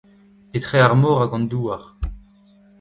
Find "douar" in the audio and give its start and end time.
1.51-1.83